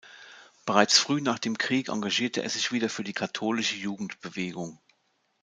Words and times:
Bereits 0.65 0.97
früh 0.97 1.21
nach 1.21 1.37
dem 1.37 1.59
Krieg 1.59 1.89
engagierte 1.89 2.41
er 2.41 2.49
sich 2.49 2.71
wieder 2.71 2.89
für 2.89 3.03
die 3.03 3.13
katholische 3.13 3.75
Jugendbewegung. 3.75 4.79